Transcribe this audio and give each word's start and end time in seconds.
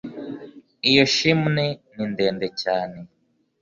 iyo 0.89 1.03
chimney 1.13 1.71
ni 1.93 2.05
ndende 2.11 2.47
cyane 2.61 2.97